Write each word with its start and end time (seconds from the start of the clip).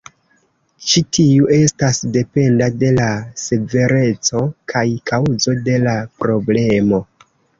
Ĉi 0.91 1.01
tiu 1.17 1.49
estas 1.57 1.99
dependa 2.15 2.69
de 2.85 2.89
la 2.95 3.09
severeco 3.43 4.43
kaj 4.75 4.85
kaŭzo 5.13 5.57
de 5.71 5.79
la 5.87 5.95
problemo. 6.25 7.03